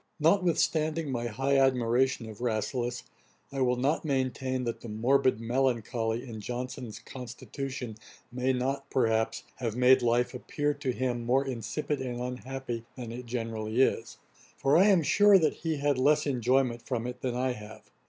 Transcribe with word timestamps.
Notwithstanding 0.19 1.11
my 1.11 1.27
high 1.27 1.59
admiration 1.59 2.27
of 2.27 2.41
Rasselas, 2.41 3.03
I 3.51 3.61
will 3.61 3.75
not 3.75 4.03
maintain 4.03 4.63
that 4.63 4.81
the 4.81 4.89
'morbid 4.89 5.39
melancholy' 5.39 6.27
in 6.27 6.41
Johnson's 6.41 6.97
constitution 6.97 7.97
may 8.31 8.51
not, 8.51 8.89
perhaps, 8.89 9.43
have 9.57 9.75
made 9.75 10.01
life 10.01 10.33
appear 10.33 10.73
to 10.73 10.91
him 10.91 11.23
more 11.23 11.45
insipid 11.45 12.01
and 12.01 12.19
unhappy 12.19 12.83
than 12.95 13.11
it 13.11 13.27
generally 13.27 13.79
is; 13.79 14.17
for 14.57 14.75
I 14.75 14.85
am 14.87 15.03
sure 15.03 15.37
that 15.37 15.53
he 15.53 15.77
had 15.77 15.99
less 15.99 16.25
enjoyment 16.25 16.81
from 16.81 17.05
it 17.05 17.21
than 17.21 17.35
I 17.35 17.51
have. 17.53 17.91